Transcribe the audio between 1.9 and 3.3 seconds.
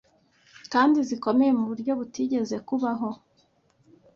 butigeze bubaho